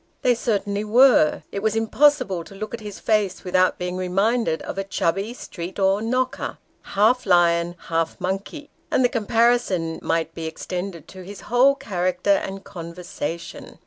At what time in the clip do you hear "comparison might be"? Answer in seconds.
9.09-10.47